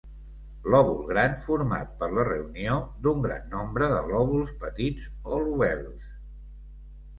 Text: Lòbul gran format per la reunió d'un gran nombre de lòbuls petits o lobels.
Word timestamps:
Lòbul 0.75 1.03
gran 1.09 1.35
format 1.47 1.91
per 1.99 2.09
la 2.13 2.23
reunió 2.29 2.79
d'un 3.05 3.21
gran 3.27 3.45
nombre 3.53 3.91
de 3.93 4.01
lòbuls 4.09 4.57
petits 4.67 5.07
o 5.37 5.41
lobels. 5.47 6.11